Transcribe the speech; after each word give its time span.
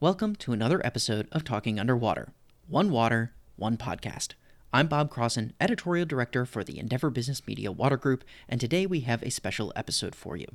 Welcome 0.00 0.34
to 0.36 0.52
another 0.52 0.84
episode 0.84 1.28
of 1.30 1.44
Talking 1.44 1.78
Under 1.78 1.96
Water 1.96 2.32
One 2.66 2.90
Water, 2.90 3.32
One 3.54 3.76
Podcast. 3.76 4.30
I'm 4.72 4.88
Bob 4.88 5.08
Crossen, 5.08 5.52
Editorial 5.60 6.04
Director 6.04 6.44
for 6.44 6.64
the 6.64 6.80
Endeavor 6.80 7.10
Business 7.10 7.46
Media 7.46 7.70
Water 7.70 7.96
Group, 7.96 8.24
and 8.48 8.60
today 8.60 8.86
we 8.86 9.00
have 9.00 9.22
a 9.22 9.30
special 9.30 9.72
episode 9.76 10.16
for 10.16 10.36
you. 10.36 10.46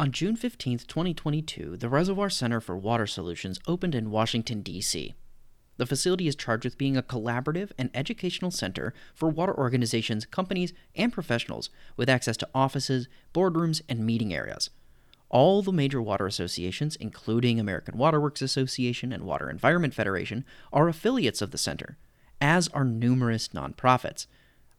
On 0.00 0.10
June 0.10 0.34
15, 0.34 0.78
2022, 0.78 1.76
the 1.76 1.88
Reservoir 1.88 2.28
Center 2.28 2.60
for 2.60 2.76
Water 2.76 3.06
Solutions 3.06 3.60
opened 3.68 3.94
in 3.94 4.10
Washington, 4.10 4.62
D.C. 4.62 5.14
The 5.76 5.86
facility 5.86 6.26
is 6.26 6.34
charged 6.34 6.64
with 6.64 6.76
being 6.76 6.96
a 6.96 7.02
collaborative 7.02 7.70
and 7.78 7.90
educational 7.94 8.50
center 8.50 8.92
for 9.14 9.28
water 9.28 9.56
organizations, 9.56 10.26
companies, 10.26 10.72
and 10.96 11.12
professionals 11.12 11.70
with 11.96 12.10
access 12.10 12.36
to 12.38 12.48
offices, 12.52 13.06
boardrooms, 13.32 13.80
and 13.88 14.04
meeting 14.04 14.34
areas. 14.34 14.70
All 15.30 15.60
the 15.62 15.72
major 15.72 16.00
water 16.00 16.26
associations, 16.26 16.96
including 16.96 17.60
American 17.60 17.98
Waterworks 17.98 18.40
Association 18.40 19.12
and 19.12 19.24
Water 19.24 19.50
Environment 19.50 19.92
Federation, 19.92 20.44
are 20.72 20.88
affiliates 20.88 21.42
of 21.42 21.50
the 21.50 21.58
center, 21.58 21.98
as 22.40 22.68
are 22.68 22.84
numerous 22.84 23.48
nonprofits. 23.48 24.26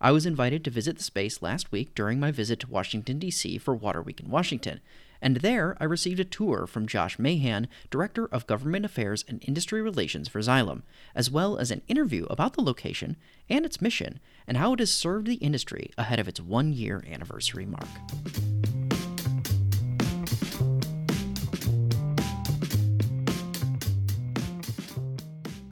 I 0.02 0.12
was 0.12 0.26
invited 0.26 0.64
to 0.64 0.72
visit 0.72 0.98
the 0.98 1.04
space 1.04 1.42
last 1.42 1.72
week 1.72 1.94
during 1.94 2.20
my 2.20 2.32
visit 2.32 2.62
to 2.62 2.70
Washington, 2.70 3.20
D.C. 3.20 3.58
for 3.60 3.76
Water 3.76 4.02
Week 4.02 4.20
in 4.20 4.32
Washington, 4.32 4.80
and 5.22 5.38
there 5.38 5.76
I 5.80 5.84
received 5.84 6.20
a 6.20 6.26
tour 6.26 6.66
from 6.66 6.88
Josh 6.88 7.20
Mahan, 7.20 7.68
Director 7.92 8.26
of 8.28 8.48
Government 8.48 8.86
Affairs 8.86 9.26
and 9.28 9.44
Industry 9.46 9.82
Relations 9.82 10.30
for 10.30 10.40
Xylem, 10.40 10.84
as 11.14 11.30
well 11.30 11.58
as 11.58 11.70
an 11.70 11.82
interview 11.88 12.26
about 12.30 12.54
the 12.54 12.64
location 12.64 13.18
and 13.50 13.66
its 13.66 13.82
mission 13.82 14.20
and 14.48 14.58
how 14.58 14.74
it 14.74 14.80
has 14.80 14.92
served 14.92 15.28
the 15.28 15.36
industry 15.36 15.92
ahead 15.98 16.20
of 16.20 16.28
its 16.28 16.40
one 16.40 16.72
year 16.72 17.04
anniversary 17.12 17.66
mark. 17.66 17.90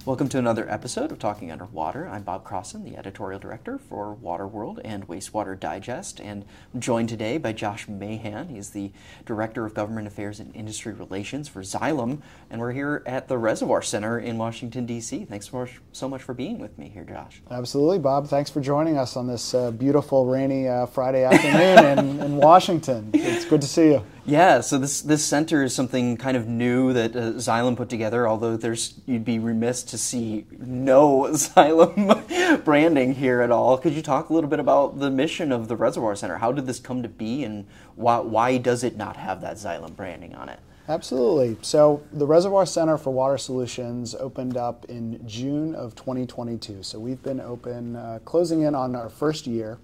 Welcome 0.08 0.30
to 0.30 0.40
another 0.40 0.72
episode 0.72 1.12
of 1.12 1.20
Talking 1.20 1.52
Under 1.52 1.66
Water. 1.66 2.08
I'm 2.08 2.23
Bob 2.23 2.45
Crossen, 2.45 2.86
the 2.86 2.95
editorial 2.95 3.42
director 3.42 3.78
for 3.78 4.16
Waterworld 4.16 4.80
and 4.86 5.06
Wastewater 5.06 5.59
Digest, 5.59 6.22
and 6.22 6.45
I'm 6.73 6.80
joined 6.80 7.09
today 7.09 7.38
by 7.38 7.52
Josh 7.52 7.90
Mahan. 7.90 8.48
He's 8.48 8.70
the 8.70 8.94
director 9.26 9.66
of 9.66 9.73
government 9.73 10.08
affairs 10.08 10.40
and 10.40 10.56
industry 10.56 10.94
relations 10.94 11.50
for 11.50 11.62
Xylem, 11.62 12.22
and 12.50 12.62
we're 12.62 12.72
here 12.72 13.04
at 13.06 13.28
the 13.28 13.38
Reservoir 13.38 13.81
Center 13.81 14.18
in 14.18 14.38
Washington, 14.38 14.86
D.C. 14.86 15.26
Thanks 15.26 15.50
so 15.50 15.58
much, 15.58 15.81
so 15.92 16.08
much 16.08 16.24
for 16.24 16.34
being 16.34 16.58
with 16.58 16.78
me 16.78 16.88
here, 16.88 17.03
Josh. 17.03 17.42
Absolutely, 17.52 18.00
Bob. 18.00 18.30
Thanks 18.30 18.50
for 18.50 18.62
joining 18.62 18.98
us 18.98 19.18
on 19.18 19.28
this 19.28 19.53
uh, 19.53 19.72
beautiful, 19.72 20.26
rainy 20.26 20.70
uh, 20.70 20.86
Friday 20.86 21.26
afternoon 21.26 22.00
in, 22.00 22.22
in 22.22 22.36
Washington. 22.38 23.09
It's 23.14 23.44
good 23.44 23.59
to 23.59 23.68
see 23.68 23.88
you. 23.88 24.06
Yeah, 24.28 24.59
so 24.59 24.78
this 24.78 25.02
this 25.02 25.23
center 25.23 25.64
is 25.64 25.73
something 25.73 26.17
kind 26.17 26.36
of 26.36 26.50
new 26.50 26.92
that 26.92 27.16
uh, 27.16 27.31
Xylem 27.36 27.78
put 27.78 27.88
together. 27.88 28.28
Although 28.28 28.58
there's, 28.58 28.95
you'd 29.06 29.23
be 29.23 29.39
remiss 29.39 29.84
to 29.84 29.97
see 29.97 30.45
no 30.59 31.22
Xylem 31.31 32.66
branding 32.66 33.16
here 33.16 33.39
at 33.39 33.52
all. 33.52 33.78
Could 33.78 33.94
you 33.94 34.02
talk 34.02 34.30
a 34.30 34.34
little 34.34 34.50
bit 34.50 34.59
about 34.59 35.00
the 35.00 35.09
mission 35.09 35.53
of 35.53 35.69
the 35.69 35.78
Reservoir 35.78 36.14
Center? 36.17 36.39
How 36.39 36.52
did 36.52 36.67
this 36.67 36.78
come 36.78 37.02
to 37.03 37.09
be, 37.09 37.45
and 37.45 37.66
why 37.95 38.19
why 38.19 38.58
does 38.58 38.84
it 38.84 38.97
not 38.97 39.16
have 39.16 39.39
that 39.42 39.56
Xylem 39.56 39.95
branding 39.95 40.36
on 40.36 40.50
it? 40.50 40.59
Absolutely. 40.89 41.58
So 41.62 42.03
the 42.12 42.28
Reservoir 42.28 42.66
Center 42.66 42.97
for 42.97 43.12
Water 43.12 43.38
Solutions 43.38 44.14
opened 44.14 44.58
up 44.58 44.86
in 44.89 45.25
June 45.25 45.73
of 45.73 45.95
2022. 45.95 46.84
So 46.84 47.00
we've 47.00 47.22
been 47.23 47.39
open, 47.39 47.95
uh, 47.95 48.19
closing 48.25 48.64
in 48.64 48.75
on 48.75 48.94
our 48.94 49.09
first 49.09 49.47
year. 49.47 49.80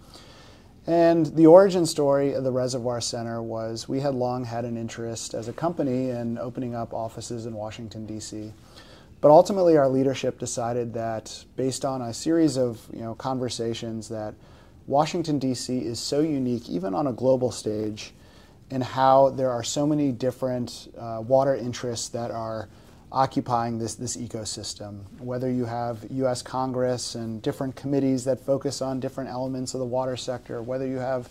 And 0.85 1.27
the 1.27 1.45
origin 1.45 1.85
story 1.85 2.33
of 2.33 2.43
the 2.43 2.51
Reservoir 2.51 2.99
Center 2.99 3.41
was 3.41 3.87
we 3.87 4.01
had 4.01 4.15
long 4.15 4.43
had 4.43 4.65
an 4.65 4.75
interest 4.75 5.33
as 5.33 5.47
a 5.47 5.53
company 5.53 6.09
in 6.09 6.37
opening 6.37 6.75
up 6.75 6.93
offices 6.93 7.45
in 7.45 7.53
Washington, 7.53 8.05
D.C. 8.05 8.51
But 9.21 9.31
ultimately, 9.31 9.77
our 9.77 9.87
leadership 9.87 10.39
decided 10.39 10.93
that, 10.95 11.45
based 11.55 11.85
on 11.85 12.01
a 12.01 12.13
series 12.13 12.57
of 12.57 12.81
you 12.91 12.99
know, 12.99 13.15
conversations, 13.15 14.09
that 14.09 14.33
Washington, 14.85 15.39
D.C. 15.39 15.79
is 15.79 15.99
so 15.99 16.19
unique, 16.19 16.69
even 16.69 16.93
on 16.93 17.07
a 17.07 17.13
global 17.13 17.49
stage, 17.49 18.13
in 18.69 18.81
how 18.81 19.29
there 19.29 19.51
are 19.51 19.63
so 19.63 19.87
many 19.87 20.11
different 20.11 20.93
uh, 20.97 21.23
water 21.25 21.55
interests 21.55 22.09
that 22.09 22.31
are 22.31 22.67
occupying 23.13 23.77
this, 23.77 23.93
this 23.93 24.17
ecosystem. 24.17 25.01
Whether 25.19 25.49
you 25.51 25.65
have 25.65 26.03
US 26.09 26.41
Congress 26.41 27.13
and 27.13 27.41
different 27.41 27.75
committees 27.75 28.23
that 28.25 28.39
focus 28.39 28.81
on 28.81 28.99
different 28.99 29.29
elements 29.29 29.75
of 29.75 29.79
the 29.79 29.85
water 29.85 30.17
sector, 30.17 30.63
whether 30.63 30.87
you 30.87 30.97
have 30.97 31.29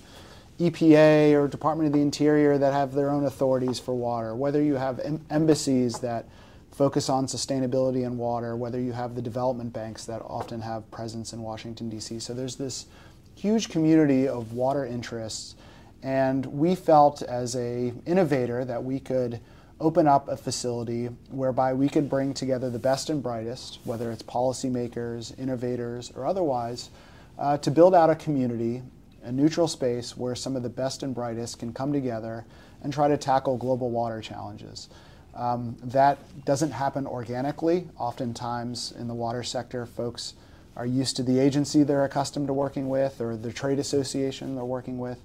EPA 0.61 1.35
or 1.35 1.49
Department 1.49 1.89
of 1.89 1.93
the 1.93 2.01
Interior 2.01 2.57
that 2.57 2.73
have 2.73 2.95
their 2.95 3.11
own 3.11 3.25
authorities 3.25 3.81
for 3.81 3.95
water, 3.95 4.35
whether 4.37 4.63
you 4.63 4.75
have 4.77 5.01
em- 5.01 5.25
embassies 5.29 5.99
that 5.99 6.27
focus 6.71 7.09
on 7.09 7.27
sustainability 7.27 8.07
and 8.07 8.17
water, 8.17 8.55
whether 8.55 8.81
you 8.81 8.93
have 8.93 9.17
the 9.17 9.23
development 9.23 9.73
banks 9.73 10.05
that 10.05 10.23
often 10.23 10.61
have 10.61 10.89
presence 10.93 11.33
in 11.33 11.43
Washington, 11.43 11.91
D.C. 11.91 12.21
So 12.21 12.33
there's 12.33 12.57
this 12.57 12.87
huge 13.35 13.71
community 13.71 14.29
of 14.29 14.53
water 14.53 14.87
interests. 14.87 15.57
And 16.03 16.47
we 16.47 16.75
felt 16.75 17.23
as 17.23 17.57
a 17.57 17.93
innovator 18.07 18.65
that 18.65 18.83
we 18.83 19.01
could 19.01 19.41
open 19.81 20.07
up 20.07 20.29
a 20.29 20.37
facility 20.37 21.07
whereby 21.31 21.73
we 21.73 21.89
could 21.89 22.09
bring 22.09 22.35
together 22.35 22.71
the 22.71 22.79
best 22.79 23.11
and 23.11 23.23
brightest, 23.23 23.79
whether 23.85 24.13
it's 24.13 24.23
policymakers, 24.23 25.39
innovators, 25.39 26.13
or 26.15 26.27
otherwise, 26.27 26.91
uh, 27.39 27.59
to 27.59 27.71
build 27.71 27.95
out 27.95 28.11
a 28.11 28.15
community, 28.15 28.83
a 29.25 29.33
neutral 29.33 29.69
space 29.69 30.17
where 30.17 30.35
some 30.35 30.57
of 30.57 30.63
the 30.63 30.69
best 30.69 31.03
and 31.03 31.15
brightest 31.15 31.59
can 31.59 31.73
come 31.73 31.93
together 31.93 32.45
and 32.83 32.93
try 32.93 33.09
to 33.09 33.17
tackle 33.17 33.57
global 33.57 33.91
water 33.91 34.21
challenges. 34.21 34.89
Um, 35.35 35.77
that 35.83 36.19
doesn't 36.45 36.73
happen 36.73 37.07
organically. 37.07 37.89
Oftentimes 37.99 38.93
in 38.99 39.09
the 39.09 39.15
water 39.15 39.43
sector, 39.43 39.87
folks 39.87 40.35
are 40.77 40.87
used 40.87 41.17
to 41.17 41.23
the 41.23 41.39
agency 41.39 41.83
they're 41.83 42.05
accustomed 42.05 42.47
to 42.49 42.53
working 42.53 42.89
with 42.89 43.21
or 43.21 43.37
the 43.37 43.53
trade 43.53 43.79
association 43.79 44.55
they're 44.55 44.65
working 44.65 44.99
with. 44.99 45.19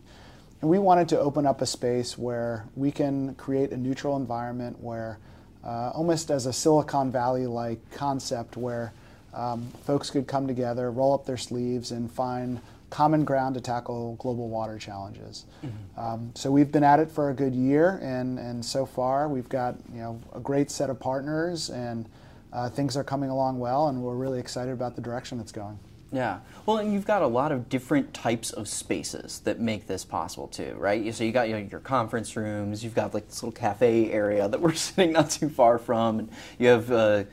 And 0.62 0.70
we 0.70 0.80
wanted 0.80 1.10
to 1.10 1.20
open 1.20 1.46
up 1.46 1.62
a 1.62 1.66
space 1.66 2.18
where 2.18 2.66
we 2.76 2.92
can 2.92 3.36
create 3.36 3.72
a 3.72 3.78
neutral 3.78 4.16
environment 4.16 4.82
where, 4.82 5.20
uh, 5.64 5.92
almost 5.94 6.32
as 6.32 6.46
a 6.46 6.54
Silicon 6.54 7.12
Valley 7.12 7.46
like 7.46 7.80
concept, 7.92 8.58
where 8.58 8.92
um, 9.34 9.72
folks 9.86 10.10
could 10.10 10.28
come 10.28 10.48
together, 10.48 10.90
roll 10.90 11.14
up 11.14 11.26
their 11.26 11.38
sleeves, 11.38 11.92
and 11.92 12.12
find 12.12 12.60
common 12.90 13.26
ground 13.26 13.54
to 13.56 13.62
tackle 13.62 14.16
global 14.16 14.48
water 14.50 14.80
challenges. 14.80 15.46
Mm-hmm. 15.64 16.00
Um, 16.00 16.32
so 16.36 16.50
we've 16.50 16.72
been 16.72 16.84
at 16.84 17.00
it 17.00 17.12
for 17.12 17.30
a 17.30 17.34
good 17.34 17.54
year, 17.54 18.00
and, 18.02 18.40
and 18.40 18.66
so 18.66 18.86
far 18.86 19.28
we've 19.28 19.50
got 19.50 19.76
you 19.94 20.02
know 20.02 20.20
a 20.34 20.40
great 20.40 20.72
set 20.72 20.90
of 20.90 21.00
partners, 21.00 21.70
and 21.70 22.08
uh, 22.52 22.70
things 22.70 22.98
are 22.98 23.04
coming 23.04 23.30
along 23.30 23.60
well, 23.60 23.90
and 23.90 24.02
we're 24.02 24.16
really 24.16 24.40
excited 24.40 24.72
about 24.72 24.96
the 24.96 25.02
direction 25.02 25.40
it's 25.40 25.52
going. 25.52 25.78
Yeah. 26.12 26.40
Well, 26.66 26.78
and 26.78 26.94
you've 26.94 27.06
got 27.06 27.22
a 27.22 27.28
lot 27.28 27.52
of 27.52 27.68
different 27.68 28.14
types 28.14 28.52
of 28.52 28.68
spaces 28.68 29.40
that 29.42 29.60
make 29.60 29.88
this 29.88 30.06
possible 30.06 30.48
too, 30.48 30.76
right? 30.78 31.14
So 31.14 31.24
you 31.24 31.32
got 31.32 31.50
you 31.50 31.56
know, 31.56 31.68
your 31.70 31.82
conference 31.82 32.36
rooms, 32.36 32.84
you've 32.84 32.96
got 32.96 33.14
like 33.14 33.28
this 33.28 33.44
little 33.44 33.58
cafe 33.58 34.12
area 34.12 34.48
that 34.48 34.62
we're 34.62 34.74
sitting 34.74 35.12
not 35.12 35.30
too 35.30 35.50
far 35.50 35.78
from, 35.78 36.20
and 36.20 36.30
you 36.60 36.68
have, 36.68 36.92
uh, 36.92 37.24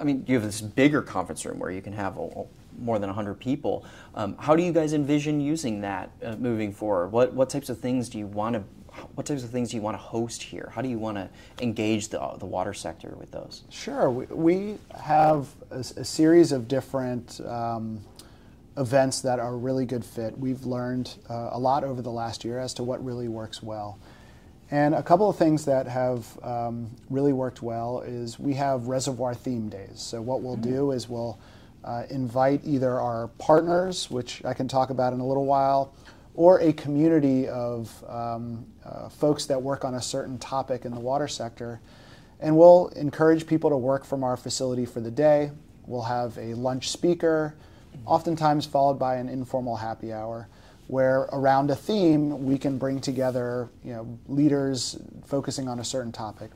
I 0.00 0.04
mean, 0.04 0.24
you 0.26 0.34
have 0.36 0.44
this 0.44 0.60
bigger 0.60 1.02
conference 1.02 1.44
room 1.44 1.58
where 1.58 1.70
you 1.70 1.82
can 1.82 1.92
have 1.92 2.16
a, 2.16 2.44
more 2.78 2.98
than 2.98 3.08
100 3.08 3.34
people. 3.34 3.84
Um, 4.14 4.36
how 4.38 4.56
do 4.56 4.62
you 4.62 4.72
guys 4.72 4.92
envision 4.92 5.40
using 5.40 5.80
that 5.82 6.10
uh, 6.24 6.36
moving 6.36 6.72
forward? 6.72 7.08
What, 7.08 7.34
what 7.34 7.50
types 7.50 7.68
of 7.68 7.78
things 7.78 8.08
do 8.08 8.18
you 8.18 8.26
want 8.26 8.54
to 8.54 8.62
what 9.14 9.26
types 9.26 9.44
of 9.44 9.50
things 9.50 9.70
do 9.70 9.76
you 9.76 9.82
want 9.82 9.94
to 9.94 10.02
host 10.02 10.42
here? 10.42 10.70
How 10.74 10.82
do 10.82 10.88
you 10.88 10.98
want 10.98 11.16
to 11.16 11.28
engage 11.60 12.08
the, 12.08 12.18
the 12.38 12.46
water 12.46 12.74
sector 12.74 13.14
with 13.18 13.30
those? 13.30 13.64
Sure. 13.70 14.10
We, 14.10 14.26
we 14.26 14.78
have 15.00 15.48
a, 15.70 15.78
a, 15.78 16.04
series 16.04 16.52
of 16.52 16.68
different 16.68 17.40
um, 17.40 18.00
events 18.76 19.20
that 19.22 19.38
are 19.38 19.56
really 19.56 19.86
good 19.86 20.04
fit. 20.04 20.38
We've 20.38 20.64
learned 20.64 21.14
uh, 21.28 21.50
a 21.52 21.58
lot 21.58 21.84
over 21.84 22.02
the 22.02 22.12
last 22.12 22.44
year 22.44 22.58
as 22.58 22.74
to 22.74 22.82
what 22.82 23.04
really 23.04 23.28
works 23.28 23.62
well. 23.62 23.98
And 24.70 24.94
a 24.94 25.02
couple 25.02 25.30
of 25.30 25.36
things 25.36 25.64
that 25.64 25.86
have 25.86 26.26
um, 26.42 26.90
really 27.08 27.32
worked 27.32 27.62
well 27.62 28.00
is 28.00 28.38
we 28.38 28.54
have 28.54 28.86
reservoir 28.86 29.34
theme 29.34 29.70
days. 29.70 30.00
So, 30.00 30.20
what 30.20 30.42
we'll 30.42 30.56
do 30.56 30.90
is 30.90 31.08
we'll 31.08 31.38
uh, 31.84 32.02
invite 32.10 32.60
either 32.64 33.00
our 33.00 33.28
partners, 33.38 34.10
which 34.10 34.44
I 34.44 34.52
can 34.52 34.68
talk 34.68 34.90
about 34.90 35.14
in 35.14 35.20
a 35.20 35.26
little 35.26 35.46
while, 35.46 35.94
or 36.38 36.60
a 36.60 36.72
community 36.72 37.48
of 37.48 37.92
um, 38.08 38.64
uh, 38.84 39.08
folks 39.08 39.46
that 39.46 39.60
work 39.60 39.84
on 39.84 39.96
a 39.96 40.00
certain 40.00 40.38
topic 40.38 40.84
in 40.84 40.94
the 40.94 41.00
water 41.00 41.26
sector. 41.26 41.80
And 42.38 42.56
we'll 42.56 42.92
encourage 42.94 43.44
people 43.44 43.70
to 43.70 43.76
work 43.76 44.04
from 44.04 44.22
our 44.22 44.36
facility 44.36 44.86
for 44.86 45.00
the 45.00 45.10
day. 45.10 45.50
We'll 45.88 46.02
have 46.02 46.38
a 46.38 46.54
lunch 46.54 46.90
speaker, 46.90 47.56
oftentimes 48.06 48.66
followed 48.66 49.00
by 49.00 49.16
an 49.16 49.28
informal 49.28 49.74
happy 49.74 50.12
hour, 50.12 50.46
where 50.86 51.22
around 51.32 51.72
a 51.72 51.74
theme 51.74 52.44
we 52.44 52.56
can 52.56 52.78
bring 52.78 53.00
together 53.00 53.68
you 53.82 53.94
know, 53.94 54.18
leaders 54.28 54.96
focusing 55.26 55.68
on 55.68 55.80
a 55.80 55.84
certain 55.84 56.12
topic. 56.12 56.52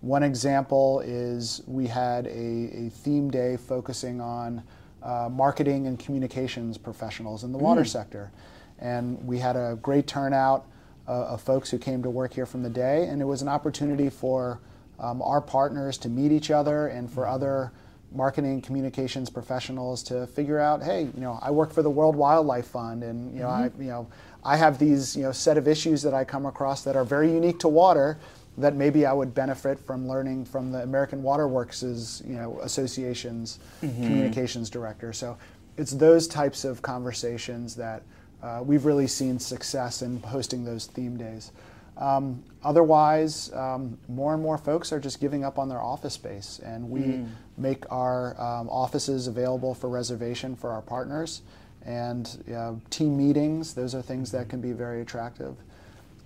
One 0.00 0.24
example 0.24 0.98
is 0.98 1.62
we 1.68 1.86
had 1.86 2.26
a, 2.26 2.86
a 2.86 2.90
theme 2.90 3.30
day 3.30 3.56
focusing 3.56 4.20
on 4.20 4.64
uh, 5.00 5.28
marketing 5.30 5.86
and 5.86 5.96
communications 5.96 6.76
professionals 6.76 7.44
in 7.44 7.52
the 7.52 7.58
water 7.58 7.82
mm. 7.82 7.88
sector 7.88 8.32
and 8.82 9.24
we 9.26 9.38
had 9.38 9.56
a 9.56 9.78
great 9.80 10.06
turnout 10.06 10.66
uh, 11.08 11.26
of 11.28 11.40
folks 11.40 11.70
who 11.70 11.78
came 11.78 12.02
to 12.02 12.10
work 12.10 12.34
here 12.34 12.46
from 12.46 12.62
the 12.62 12.70
day, 12.70 13.06
and 13.06 13.22
it 13.22 13.24
was 13.24 13.40
an 13.40 13.48
opportunity 13.48 14.10
for 14.10 14.60
um, 14.98 15.22
our 15.22 15.40
partners 15.40 15.96
to 15.98 16.08
meet 16.08 16.32
each 16.32 16.50
other 16.50 16.88
and 16.88 17.10
for 17.10 17.26
other 17.26 17.72
marketing 18.14 18.60
communications 18.60 19.30
professionals 19.30 20.02
to 20.02 20.26
figure 20.26 20.58
out, 20.58 20.82
hey, 20.82 21.04
you 21.04 21.20
know, 21.20 21.38
I 21.40 21.50
work 21.50 21.72
for 21.72 21.82
the 21.82 21.90
World 21.90 22.14
Wildlife 22.14 22.66
Fund, 22.66 23.02
and 23.02 23.32
you 23.32 23.40
know, 23.40 23.48
mm-hmm. 23.48 23.80
I, 23.80 23.82
you 23.82 23.90
know, 23.90 24.08
I 24.44 24.56
have 24.56 24.78
these 24.78 25.16
you 25.16 25.22
know 25.22 25.32
set 25.32 25.56
of 25.56 25.66
issues 25.68 26.02
that 26.02 26.14
I 26.14 26.24
come 26.24 26.46
across 26.46 26.82
that 26.84 26.96
are 26.96 27.04
very 27.04 27.32
unique 27.32 27.58
to 27.60 27.68
water 27.68 28.18
that 28.58 28.74
maybe 28.74 29.06
I 29.06 29.14
would 29.14 29.34
benefit 29.34 29.78
from 29.78 30.06
learning 30.06 30.44
from 30.44 30.72
the 30.72 30.82
American 30.82 31.22
Waterworks' 31.22 32.22
you 32.26 32.34
know 32.34 32.58
association's 32.60 33.58
mm-hmm. 33.82 34.02
communications 34.02 34.68
director. 34.68 35.12
So 35.12 35.38
it's 35.76 35.92
those 35.92 36.28
types 36.28 36.64
of 36.64 36.82
conversations 36.82 37.74
that 37.76 38.02
uh, 38.42 38.62
we've 38.64 38.84
really 38.84 39.06
seen 39.06 39.38
success 39.38 40.02
in 40.02 40.20
hosting 40.22 40.64
those 40.64 40.86
theme 40.86 41.16
days. 41.16 41.52
Um, 41.96 42.42
otherwise, 42.64 43.52
um, 43.52 43.98
more 44.08 44.34
and 44.34 44.42
more 44.42 44.58
folks 44.58 44.92
are 44.92 45.00
just 45.00 45.20
giving 45.20 45.44
up 45.44 45.58
on 45.58 45.68
their 45.68 45.80
office 45.80 46.14
space, 46.14 46.60
and 46.64 46.88
we 46.90 47.00
mm. 47.00 47.28
make 47.56 47.84
our 47.92 48.40
um, 48.40 48.68
offices 48.68 49.26
available 49.26 49.74
for 49.74 49.88
reservation 49.88 50.56
for 50.56 50.70
our 50.70 50.82
partners. 50.82 51.42
And 51.84 52.44
uh, 52.54 52.74
team 52.90 53.16
meetings, 53.16 53.74
those 53.74 53.94
are 53.94 54.02
things 54.02 54.32
that 54.32 54.48
can 54.48 54.60
be 54.60 54.72
very 54.72 55.02
attractive. 55.02 55.56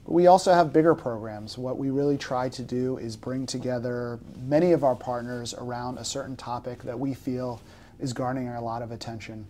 But 0.05 0.13
We 0.13 0.27
also 0.29 0.53
have 0.53 0.73
bigger 0.73 0.95
programs. 0.95 1.59
What 1.59 1.79
we 1.79 1.91
really 1.91 2.19
try 2.19 2.49
to 2.51 2.63
do 2.63 2.99
is 2.99 3.17
bring 3.17 3.47
together 3.47 4.21
many 4.47 4.73
of 4.73 4.85
our 4.85 4.95
partners 4.95 5.55
around 5.55 5.99
a 5.99 6.05
certain 6.05 6.37
topic 6.37 6.83
that 6.83 6.99
we 6.99 7.15
feel 7.15 7.61
is 7.99 8.13
garnering 8.13 8.49
a 8.49 8.61
lot 8.61 8.83
of 8.83 8.93
attention. 8.93 9.47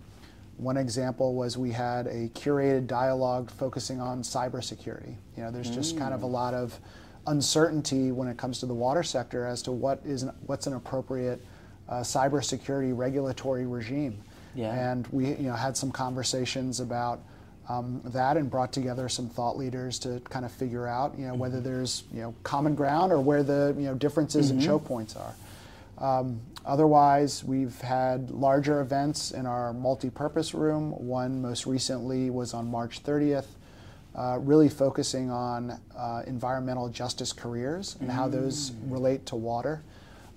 One 0.56 0.76
example 0.76 1.34
was 1.34 1.58
we 1.58 1.70
had 1.70 2.06
a 2.06 2.28
curated 2.30 2.86
dialogue 2.86 3.50
focusing 3.50 4.00
on 4.00 4.22
cybersecurity. 4.22 5.14
You 5.36 5.42
know, 5.42 5.50
there's 5.50 5.70
just 5.70 5.96
mm. 5.96 5.98
kind 5.98 6.14
of 6.14 6.22
a 6.22 6.26
mm. 6.26 6.32
lot 6.32 6.54
of 6.54 6.78
uncertainty 7.26 8.12
when 8.12 8.28
it 8.28 8.36
comes 8.36 8.60
to 8.60 8.66
the 8.66 8.74
water 8.74 9.02
sector 9.02 9.46
as 9.46 9.62
to 9.62 9.72
what 9.72 10.00
is 10.04 10.22
an, 10.22 10.32
what's 10.46 10.66
an 10.66 10.74
appropriate 10.74 11.44
uh, 11.88 11.96
cybersecurity 11.96 12.96
regulatory 12.96 13.66
regime. 13.66 14.22
Yeah. 14.54 14.92
And 14.92 15.06
we 15.08 15.28
you 15.28 15.48
know 15.48 15.54
had 15.54 15.76
some 15.76 15.90
conversations 15.90 16.80
about 16.80 17.20
um, 17.68 18.00
that 18.06 18.36
and 18.36 18.50
brought 18.50 18.72
together 18.72 19.08
some 19.08 19.28
thought 19.28 19.58
leaders 19.58 19.98
to 20.00 20.20
kind 20.20 20.44
of 20.44 20.52
figure 20.52 20.86
out 20.86 21.18
you 21.18 21.26
know 21.26 21.32
mm-hmm. 21.32 21.40
whether 21.40 21.60
there's 21.60 22.04
you 22.12 22.22
know 22.22 22.34
common 22.42 22.74
ground 22.74 23.12
or 23.12 23.20
where 23.20 23.42
the 23.42 23.74
you 23.76 23.84
know 23.84 23.94
differences 23.94 24.46
mm-hmm. 24.46 24.58
and 24.58 24.66
choke 24.66 24.84
points 24.84 25.16
are. 25.16 25.34
Um, 25.98 26.40
otherwise, 26.64 27.43
we've 27.43 27.81
had 27.81 28.31
larger 28.31 28.81
events 28.81 29.31
in 29.31 29.46
our 29.46 29.72
multi-purpose 29.72 30.54
room. 30.54 30.90
One 30.93 31.40
most 31.40 31.66
recently 31.66 32.31
was 32.31 32.54
on 32.54 32.70
March 32.70 33.02
30th, 33.02 33.46
uh, 34.14 34.38
really 34.40 34.69
focusing 34.69 35.31
on 35.31 35.81
uh, 35.96 36.22
environmental 36.26 36.88
justice 36.88 37.32
careers 37.32 37.96
and 38.00 38.10
how 38.10 38.28
those 38.28 38.70
mm. 38.70 38.93
relate 38.93 39.26
to 39.26 39.37
water. 39.37 39.82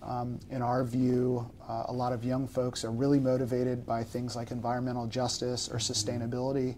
Um, 0.01 0.39
in 0.49 0.61
our 0.61 0.85
view, 0.85 1.49
uh, 1.67 1.83
a 1.87 1.93
lot 1.93 2.13
of 2.13 2.23
young 2.23 2.47
folks 2.47 2.85
are 2.85 2.91
really 2.91 3.19
motivated 3.19 3.85
by 3.85 4.03
things 4.03 4.33
like 4.33 4.51
environmental 4.51 5.07
justice 5.07 5.67
or 5.67 5.77
sustainability. 5.77 6.77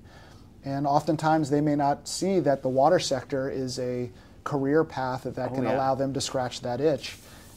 And 0.66 0.88
oftentimes 0.88 1.50
they 1.52 1.62
may 1.62 1.76
not 1.76 2.08
see 2.08 2.40
that 2.40 2.64
the 2.64 2.70
water 2.70 3.00
sector 3.00 3.50
is 3.50 3.78
a 3.78 4.10
career 4.44 4.84
path 4.84 5.24
that, 5.24 5.36
that 5.36 5.52
oh, 5.52 5.56
can 5.56 5.64
yeah. 5.66 5.76
allow 5.76 5.94
them 5.94 6.14
to 6.14 6.22
scratch 6.22 6.62
that 6.62 6.82
itch 6.82 7.16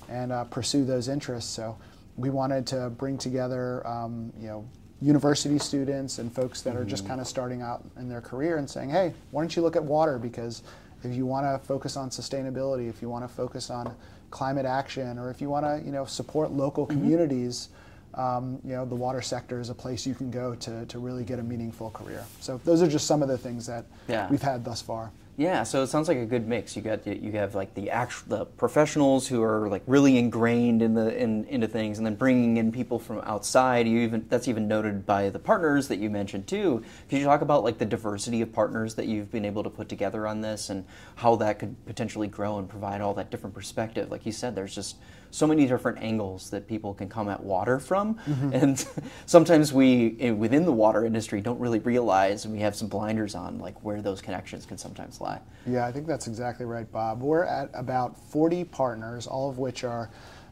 and 0.09 0.33
uh, 0.33 0.45
pursue 0.45 0.85
those 0.85 1.09
interests. 1.09 1.51
So 1.51 1.77
we 2.17 2.31
wanted 2.31 2.67
to 2.69 2.91
bring 2.91 3.19
together, 3.19 3.87
um, 3.87 4.33
you 4.39 4.47
know, 4.47 4.69
university 5.01 5.59
students 5.59 6.19
and 6.19 6.33
folks 6.33 6.62
that 6.62 6.77
are 6.77 6.85
just 6.85 7.03
mm-hmm. 7.03 7.11
kind 7.11 7.21
of 7.21 7.27
starting 7.27 7.61
out 7.61 7.85
in 7.99 8.09
their 8.09 8.21
career 8.21 8.56
and 8.56 8.69
saying, 8.69 8.91
hey, 8.91 9.12
why 9.33 9.43
don't 9.43 9.55
you 9.55 9.62
look 9.62 9.77
at 9.77 9.85
water? 9.85 10.19
Because 10.19 10.62
if 11.03 11.15
you 11.15 11.27
want 11.27 11.45
to 11.45 11.67
focus 11.67 11.97
on 11.97 12.11
sustainability, 12.11 12.89
if 12.89 13.03
you 13.03 13.09
want 13.09 13.29
to 13.29 13.35
focus 13.35 13.71
on 13.71 13.95
climate 14.31 14.67
action, 14.67 15.19
or 15.19 15.31
if 15.31 15.41
you 15.41 15.51
want 15.51 15.67
to, 15.67 15.83
you 15.85 15.93
know, 15.93 16.05
support 16.05 16.51
local 16.51 16.87
mm-hmm. 16.87 16.99
communities, 16.99 17.69
um, 18.15 18.61
you 18.65 18.73
know, 18.73 18.85
the 18.85 18.95
water 18.95 19.21
sector 19.21 19.61
is 19.61 19.71
a 19.71 19.75
place 19.75 20.06
you 20.06 20.15
can 20.15 20.31
go 20.31 20.55
to, 20.55 20.87
to 20.87 20.99
really 20.99 21.25
get 21.25 21.39
a 21.39 21.43
meaningful 21.43 21.91
career. 21.91 22.25
So 22.41 22.61
those 22.65 22.81
are 22.81 22.89
just 22.89 23.06
some 23.06 23.23
of 23.23 23.29
the 23.29 23.37
things 23.37 23.67
that 23.67 23.85
yeah. 24.09 24.29
we've 24.31 24.43
had 24.43 24.65
thus 24.65 24.81
far. 24.81 25.11
Yeah, 25.36 25.64
so 25.64 25.82
it 25.82 25.88
sounds 25.88 26.06
like 26.06 26.19
a 26.19 26.26
good 26.26 26.46
mix. 26.46 26.76
You 26.76 26.82
got 26.82 27.04
you 27.08 27.32
have 27.32 27.56
like 27.56 27.75
the 27.75 27.90
actual 27.90 28.28
the 28.28 28.44
professionals 28.44 29.26
who 29.26 29.42
are 29.42 29.69
like 29.69 29.82
really 29.86 30.16
ingrained 30.16 30.81
in 30.81 30.94
the 30.94 31.16
in, 31.20 31.44
into 31.46 31.66
things, 31.66 31.98
and 31.98 32.06
then 32.06 32.14
bringing 32.14 32.56
in 32.56 32.70
people 32.70 33.00
from 33.00 33.19
outside. 33.25 33.88
You 33.88 33.98
even 34.00 34.26
that's 34.28 34.46
even 34.46 34.69
noted 34.69 35.04
by 35.04 35.31
the 35.31 35.40
partners 35.40 35.88
that 35.88 35.98
you 35.98 36.08
mentioned 36.08 36.46
too. 36.46 36.84
Could 37.10 37.19
you 37.19 37.25
talk 37.25 37.40
about 37.40 37.64
like 37.64 37.78
the 37.78 37.84
diversity 37.84 38.42
of 38.42 38.52
partners 38.52 38.94
that 38.94 39.06
you've 39.06 39.32
been 39.32 39.44
able 39.44 39.64
to 39.64 39.70
put 39.70 39.88
together 39.88 40.25
on 40.25 40.40
this, 40.40 40.70
and 40.70 40.84
how 41.16 41.34
that 41.36 41.58
could 41.58 41.84
potentially 41.84 42.28
grow 42.28 42.58
and 42.58 42.69
provide 42.69 43.00
all 43.00 43.14
that 43.14 43.32
different 43.32 43.56
perspective? 43.56 44.12
Like 44.12 44.26
you 44.26 44.32
said, 44.32 44.54
there's 44.54 44.75
just 44.75 44.98
so 45.34 45.48
many 45.48 45.66
different 45.66 45.98
angles 45.98 46.50
that 46.50 46.69
people 46.69 46.94
can 46.94 47.08
come 47.08 47.28
at 47.28 47.42
water 47.42 47.81
from, 47.81 48.14
mm-hmm. 48.14 48.52
and 48.52 48.86
sometimes 49.26 49.72
we 49.72 50.16
eh, 50.20 50.31
within 50.31 50.64
the 50.64 50.72
water 50.72 51.04
industry 51.04 51.40
don't 51.40 51.58
really 51.58 51.81
realize, 51.81 52.44
and 52.44 52.54
we 52.54 52.60
have 52.60 52.76
some 52.76 52.88
blinders 52.88 53.34
on 53.34 53.58
like 53.58 53.82
where 53.82 54.00
those 54.00 54.20
connections 54.20 54.64
can 54.64 54.78
sometimes 54.78 55.20
lie. 55.20 55.40
Yeah, 55.66 55.86
I 55.86 55.92
think 55.92 56.06
that's 56.06 56.28
exactly 56.28 56.66
right, 56.66 56.90
Bob. 56.90 57.20
We're 57.20 57.44
at 57.44 57.70
about 57.75 58.16
40 58.31 58.64
partners, 58.64 59.26
all 59.26 59.50
of 59.50 59.58
which 59.58 59.82
are 59.82 60.08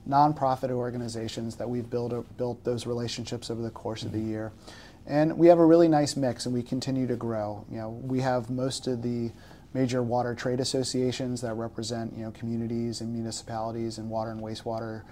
nonprofit 0.08 0.70
organizations 0.70 1.54
that 1.56 1.70
we've 1.70 1.88
built 1.88 2.36
built 2.36 2.64
those 2.64 2.84
relationships 2.86 3.50
over 3.50 3.62
the 3.62 3.70
course 3.70 4.00
mm-hmm. 4.00 4.08
of 4.08 4.12
the 4.12 4.18
mm-hmm. 4.18 4.30
year. 4.30 4.52
And 5.06 5.36
we 5.36 5.48
have 5.48 5.58
a 5.58 5.66
really 5.66 5.88
nice 5.88 6.16
mix 6.16 6.46
and 6.46 6.54
we 6.54 6.62
continue 6.62 7.06
to 7.06 7.16
grow. 7.16 7.64
You 7.70 7.78
know, 7.78 7.90
we 7.90 8.20
have 8.20 8.50
most 8.50 8.86
of 8.86 9.02
the 9.02 9.30
major 9.74 10.02
water 10.02 10.34
trade 10.34 10.60
associations 10.60 11.40
that 11.40 11.54
represent 11.54 12.12
you 12.16 12.24
know 12.24 12.30
communities 12.32 13.00
and 13.00 13.12
municipalities 13.12 13.98
and 13.98 14.08
water 14.08 14.30
and 14.30 14.40
wastewater 14.40 15.02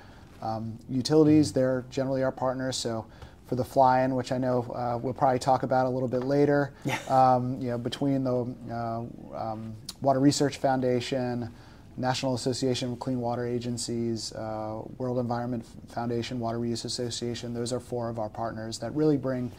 um, 0.43 0.79
utilities. 0.89 1.51
Mm-hmm. 1.51 1.61
They're 1.61 1.85
generally 1.91 2.23
our 2.23 2.33
partners. 2.33 2.77
So 2.77 3.07
for 3.47 3.57
the 3.57 3.65
fly-in, 3.65 4.15
which 4.15 4.31
I 4.31 4.39
know 4.39 4.63
uh, 4.75 4.97
we'll 4.97 5.13
probably 5.13 5.41
talk 5.41 5.65
about 5.65 5.87
a 5.87 5.89
little 5.89 6.09
bit 6.09 6.23
later, 6.23 6.73
yeah. 6.85 6.99
um, 7.09 7.61
you 7.61 7.71
know 7.71 7.79
between 7.79 8.25
the 8.25 8.55
uh, 8.71 9.37
um, 9.37 9.75
Water 10.01 10.21
Research 10.21 10.59
Foundation. 10.59 11.51
National 11.97 12.35
Association 12.35 12.93
of 12.93 12.99
Clean 12.99 13.21
Water 13.21 13.45
Agencies, 13.45 14.33
uh, 14.33 14.81
World 14.97 15.19
Environment 15.19 15.67
Foundation, 15.89 16.41
Water 16.41 16.59
Reuse 16.59 16.87
Association, 16.87 17.53
those 17.53 17.75
are 17.75 17.81
four 17.81 18.09
of 18.09 18.19
our 18.19 18.31
partners 18.31 18.79
that 18.79 18.95
really 18.95 19.19
bring 19.19 19.53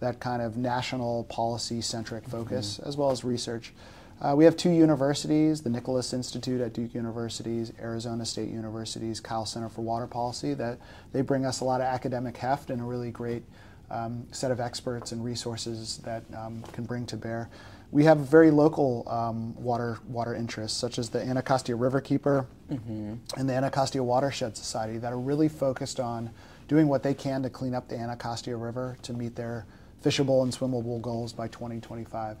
that 0.00 0.20
kind 0.20 0.42
of 0.42 0.58
national 0.58 1.24
policy 1.24 1.80
centric 1.80 2.28
focus 2.28 2.76
mm-hmm. 2.76 2.88
as 2.88 2.96
well 2.98 3.10
as 3.10 3.24
research. 3.24 3.72
Uh, 4.20 4.34
we 4.34 4.44
have 4.44 4.56
two 4.56 4.70
universities, 4.70 5.60
the 5.60 5.68
Nicholas 5.68 6.14
Institute 6.14 6.60
at 6.60 6.72
Duke 6.72 6.94
University, 6.94 7.66
Arizona 7.80 8.24
State 8.24 8.48
University's 8.48 9.20
Kyl 9.20 9.44
Center 9.44 9.68
for 9.68 9.82
Water 9.82 10.06
Policy, 10.06 10.54
that 10.54 10.78
they 11.12 11.20
bring 11.20 11.44
us 11.44 11.60
a 11.60 11.64
lot 11.64 11.82
of 11.82 11.86
academic 11.86 12.36
heft 12.36 12.70
and 12.70 12.80
a 12.80 12.84
really 12.84 13.10
great 13.10 13.42
um, 13.90 14.26
set 14.32 14.50
of 14.50 14.58
experts 14.58 15.12
and 15.12 15.22
resources 15.22 15.98
that 15.98 16.24
um, 16.34 16.62
can 16.72 16.84
bring 16.84 17.04
to 17.06 17.16
bear. 17.16 17.50
We 17.92 18.04
have 18.04 18.18
very 18.18 18.50
local 18.50 19.06
um, 19.08 19.54
water 19.54 19.98
water 20.08 20.34
interests, 20.34 20.76
such 20.76 20.98
as 20.98 21.10
the 21.10 21.22
Anacostia 21.22 21.76
Riverkeeper 21.76 22.46
mm-hmm. 22.70 23.14
and 23.36 23.48
the 23.48 23.54
Anacostia 23.54 24.02
Watershed 24.02 24.56
Society, 24.56 24.98
that 24.98 25.12
are 25.12 25.20
really 25.20 25.48
focused 25.48 26.00
on 26.00 26.30
doing 26.68 26.88
what 26.88 27.02
they 27.02 27.14
can 27.14 27.42
to 27.42 27.50
clean 27.50 27.74
up 27.74 27.88
the 27.88 27.96
Anacostia 27.96 28.56
River 28.56 28.96
to 29.02 29.12
meet 29.12 29.36
their 29.36 29.66
fishable 30.02 30.42
and 30.42 30.52
swimmable 30.52 31.00
goals 31.00 31.32
by 31.32 31.46
2025. 31.48 32.38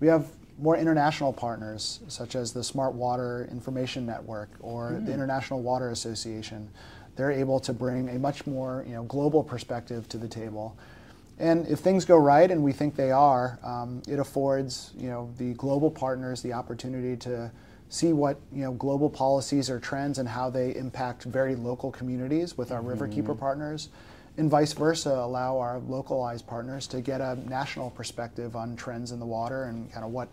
We 0.00 0.06
have 0.06 0.26
more 0.58 0.76
international 0.76 1.32
partners, 1.32 2.00
such 2.08 2.36
as 2.36 2.52
the 2.52 2.62
Smart 2.62 2.94
Water 2.94 3.48
Information 3.50 4.06
Network 4.06 4.50
or 4.60 4.92
mm. 4.92 5.06
the 5.06 5.12
International 5.12 5.60
Water 5.60 5.90
Association. 5.90 6.68
They're 7.16 7.32
able 7.32 7.60
to 7.60 7.72
bring 7.72 8.08
a 8.10 8.18
much 8.18 8.46
more 8.46 8.84
you 8.86 8.94
know, 8.94 9.04
global 9.04 9.42
perspective 9.42 10.08
to 10.10 10.18
the 10.18 10.28
table. 10.28 10.76
And 11.38 11.66
if 11.66 11.80
things 11.80 12.04
go 12.04 12.16
right, 12.16 12.50
and 12.50 12.62
we 12.62 12.72
think 12.72 12.94
they 12.94 13.10
are, 13.10 13.58
um, 13.64 14.02
it 14.08 14.20
affords 14.20 14.92
you 14.96 15.08
know, 15.08 15.32
the 15.38 15.54
global 15.54 15.90
partners 15.90 16.42
the 16.42 16.52
opportunity 16.52 17.16
to 17.18 17.50
see 17.88 18.12
what 18.12 18.38
you 18.52 18.62
know, 18.62 18.72
global 18.72 19.10
policies 19.10 19.68
or 19.68 19.78
trends 19.80 20.18
and 20.18 20.28
how 20.28 20.50
they 20.50 20.74
impact 20.76 21.24
very 21.24 21.56
local 21.56 21.90
communities 21.90 22.56
with 22.56 22.70
our 22.70 22.80
mm. 22.80 22.96
Riverkeeper 22.96 23.38
partners 23.38 23.88
and 24.36 24.50
vice 24.50 24.72
versa, 24.72 25.10
allow 25.10 25.58
our 25.58 25.78
localized 25.80 26.46
partners 26.46 26.86
to 26.88 27.00
get 27.00 27.20
a 27.20 27.36
national 27.48 27.90
perspective 27.90 28.56
on 28.56 28.74
trends 28.76 29.12
in 29.12 29.20
the 29.20 29.26
water 29.26 29.64
and 29.64 29.92
kind 29.92 30.04
of 30.04 30.10
what 30.10 30.28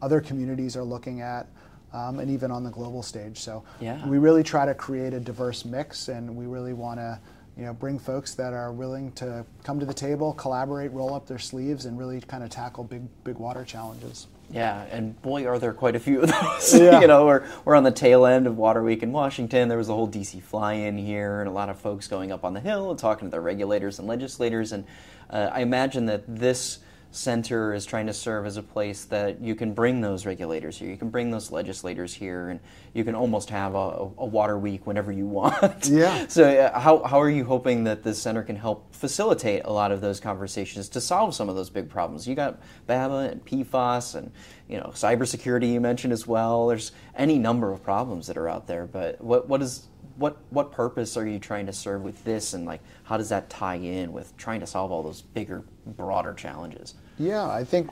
other 0.00 0.20
communities 0.20 0.76
are 0.76 0.82
looking 0.82 1.20
at, 1.20 1.46
um, 1.92 2.18
and 2.18 2.30
even 2.30 2.50
on 2.50 2.64
the 2.64 2.70
global 2.70 3.02
stage. 3.02 3.38
So 3.38 3.62
yeah. 3.80 4.06
we 4.08 4.18
really 4.18 4.42
try 4.42 4.64
to 4.64 4.74
create 4.74 5.12
a 5.12 5.20
diverse 5.20 5.64
mix, 5.64 6.08
and 6.08 6.34
we 6.34 6.46
really 6.46 6.72
want 6.72 6.98
to 6.98 7.20
you 7.56 7.66
know, 7.66 7.74
bring 7.74 7.98
folks 7.98 8.34
that 8.34 8.54
are 8.54 8.72
willing 8.72 9.12
to 9.12 9.44
come 9.62 9.78
to 9.78 9.84
the 9.84 9.94
table, 9.94 10.32
collaborate, 10.32 10.90
roll 10.92 11.14
up 11.14 11.26
their 11.26 11.38
sleeves, 11.38 11.84
and 11.84 11.98
really 11.98 12.20
kind 12.20 12.42
of 12.42 12.48
tackle 12.48 12.84
big, 12.84 13.02
big 13.24 13.36
water 13.36 13.64
challenges. 13.64 14.26
Yeah, 14.52 14.82
and 14.90 15.20
boy, 15.22 15.46
are 15.46 15.58
there 15.58 15.72
quite 15.72 15.96
a 15.96 16.00
few 16.00 16.20
of 16.22 16.30
those. 16.40 16.78
Yeah. 16.78 17.00
you 17.00 17.06
know, 17.06 17.26
we're, 17.26 17.44
we're 17.64 17.74
on 17.74 17.84
the 17.84 17.90
tail 17.90 18.26
end 18.26 18.46
of 18.46 18.58
Water 18.58 18.82
Week 18.82 19.02
in 19.02 19.10
Washington. 19.10 19.68
There 19.68 19.78
was 19.78 19.88
a 19.88 19.94
whole 19.94 20.08
DC 20.08 20.42
fly-in 20.42 20.98
here, 20.98 21.40
and 21.40 21.48
a 21.48 21.52
lot 21.52 21.68
of 21.70 21.78
folks 21.78 22.06
going 22.06 22.30
up 22.30 22.44
on 22.44 22.52
the 22.52 22.60
Hill 22.60 22.90
and 22.90 22.98
talking 22.98 23.28
to 23.28 23.30
their 23.30 23.40
regulators 23.40 23.98
and 23.98 24.06
legislators. 24.06 24.72
And 24.72 24.84
uh, 25.30 25.50
I 25.52 25.60
imagine 25.60 26.06
that 26.06 26.24
this 26.26 26.80
center 27.12 27.74
is 27.74 27.86
trying 27.86 28.06
to 28.06 28.12
serve 28.12 28.46
as 28.46 28.56
a 28.56 28.62
place 28.62 29.04
that 29.04 29.40
you 29.40 29.54
can 29.54 29.74
bring 29.74 30.00
those 30.00 30.26
regulators 30.26 30.78
here, 30.78 30.88
you 30.88 30.96
can 30.96 31.10
bring 31.10 31.30
those 31.30 31.52
legislators 31.52 32.14
here, 32.14 32.48
and 32.48 32.58
you 32.94 33.04
can 33.04 33.14
almost 33.14 33.50
have 33.50 33.74
a, 33.74 34.10
a 34.18 34.26
water 34.26 34.58
week 34.58 34.86
whenever 34.86 35.12
you 35.12 35.26
want. 35.28 35.88
Yeah. 35.88 36.26
so, 36.26 36.44
uh, 36.44 36.78
how, 36.78 37.02
how 37.04 37.20
are 37.20 37.30
you 37.30 37.44
hoping 37.44 37.84
that 37.84 38.02
this 38.02 38.20
center 38.20 38.42
can 38.42 38.56
help 38.56 38.94
facilitate 38.94 39.62
a 39.64 39.72
lot 39.72 39.92
of 39.92 40.00
those 40.00 40.20
conversations 40.20 40.88
to 40.90 41.00
solve 41.00 41.34
some 41.34 41.48
of 41.48 41.54
those 41.54 41.70
big 41.70 41.88
problems? 41.88 42.26
You 42.26 42.34
got 42.34 42.60
BABA 42.86 43.30
and 43.32 43.44
PFAS 43.44 44.14
and 44.14 44.32
you 44.68 44.78
know 44.78 44.90
cybersecurity 44.94 45.72
you 45.72 45.80
mentioned 45.80 46.12
as 46.12 46.26
well. 46.26 46.66
There's 46.66 46.92
any 47.14 47.38
number 47.38 47.70
of 47.70 47.82
problems 47.82 48.26
that 48.26 48.36
are 48.38 48.48
out 48.48 48.66
there, 48.66 48.86
but 48.86 49.20
what 49.20 49.48
what 49.48 49.62
is 49.62 49.86
what 50.16 50.38
what 50.50 50.72
purpose 50.72 51.16
are 51.16 51.26
you 51.26 51.38
trying 51.38 51.66
to 51.66 51.72
serve 51.72 52.02
with 52.02 52.22
this, 52.24 52.54
and 52.54 52.64
like 52.64 52.80
how 53.04 53.16
does 53.16 53.28
that 53.28 53.50
tie 53.50 53.76
in 53.76 54.12
with 54.12 54.36
trying 54.36 54.60
to 54.60 54.66
solve 54.66 54.90
all 54.90 55.02
those 55.02 55.22
bigger, 55.22 55.62
broader 55.86 56.34
challenges? 56.34 56.94
Yeah, 57.18 57.48
I 57.48 57.64
think 57.64 57.90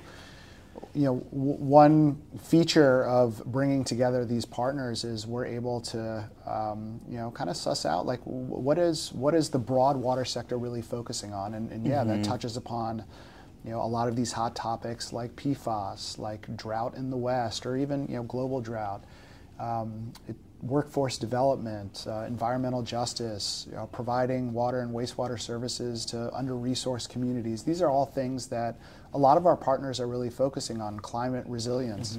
you 0.94 1.04
know 1.04 1.16
w- 1.32 1.54
one 1.56 2.20
feature 2.42 3.04
of 3.04 3.44
bringing 3.46 3.84
together 3.84 4.24
these 4.24 4.44
partners 4.44 5.04
is 5.04 5.26
we're 5.26 5.44
able 5.44 5.80
to 5.80 6.28
um, 6.46 7.00
you 7.08 7.16
know 7.18 7.30
kind 7.30 7.50
of 7.50 7.56
suss 7.56 7.84
out 7.84 8.06
like 8.06 8.20
w- 8.20 8.38
what 8.44 8.78
is 8.78 9.12
what 9.12 9.34
is 9.34 9.50
the 9.50 9.58
broad 9.58 9.96
water 9.96 10.24
sector 10.24 10.58
really 10.58 10.82
focusing 10.82 11.32
on, 11.32 11.54
and, 11.54 11.70
and 11.70 11.86
yeah, 11.86 12.02
that 12.04 12.24
touches 12.24 12.56
upon 12.56 13.04
you 13.64 13.70
know 13.70 13.82
a 13.82 13.86
lot 13.86 14.08
of 14.08 14.16
these 14.16 14.32
hot 14.32 14.56
topics 14.56 15.12
like 15.12 15.34
PFAS, 15.36 16.18
like 16.18 16.56
drought 16.56 16.94
in 16.96 17.10
the 17.10 17.16
West, 17.16 17.66
or 17.66 17.76
even 17.76 18.06
you 18.08 18.16
know 18.16 18.22
global 18.22 18.60
drought. 18.60 19.04
Um, 19.58 20.12
it, 20.28 20.36
workforce 20.62 21.16
development, 21.16 22.04
uh, 22.06 22.24
environmental 22.26 22.82
justice, 22.82 23.66
you 23.70 23.76
know, 23.76 23.86
providing 23.86 24.52
water 24.52 24.80
and 24.80 24.94
wastewater 24.94 25.40
services 25.40 26.04
to 26.06 26.30
under-resourced 26.34 27.08
communities. 27.08 27.62
These 27.62 27.80
are 27.80 27.88
all 27.88 28.06
things 28.06 28.46
that 28.48 28.76
a 29.14 29.18
lot 29.18 29.36
of 29.36 29.46
our 29.46 29.56
partners 29.56 30.00
are 30.00 30.06
really 30.06 30.30
focusing 30.30 30.80
on 30.80 31.00
climate 31.00 31.44
resilience. 31.48 32.18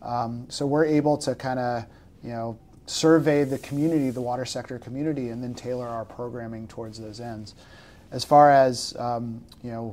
Um, 0.00 0.46
so 0.48 0.66
we're 0.66 0.86
able 0.86 1.16
to 1.18 1.34
kind 1.34 1.58
of, 1.58 1.84
you 2.22 2.30
know, 2.30 2.58
survey 2.86 3.44
the 3.44 3.58
community, 3.58 4.10
the 4.10 4.20
water 4.20 4.44
sector 4.44 4.78
community, 4.78 5.28
and 5.28 5.42
then 5.42 5.54
tailor 5.54 5.86
our 5.86 6.04
programming 6.04 6.66
towards 6.66 6.98
those 6.98 7.20
ends. 7.20 7.54
As 8.10 8.24
far 8.24 8.50
as 8.50 8.94
um, 8.98 9.42
you 9.62 9.70
know, 9.70 9.90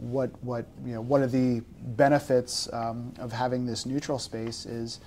what 0.00 0.30
what 0.42 0.66
you 0.84 0.94
know, 0.94 1.00
what 1.00 1.20
are 1.22 1.26
the 1.26 1.62
benefits 1.96 2.68
um, 2.72 3.14
of 3.18 3.32
having 3.32 3.64
this 3.64 3.86
neutral 3.86 4.18
space 4.18 4.66
is 4.66 5.00